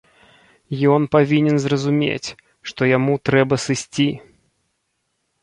[0.93, 2.29] Ён павінен зразумець,
[2.71, 4.09] што яму трэба сысці.